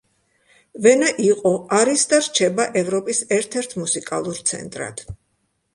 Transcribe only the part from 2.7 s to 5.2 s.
ევროპის ერთ-ერთ მუსიკალურ ცენტრად.